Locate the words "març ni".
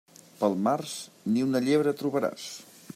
0.67-1.45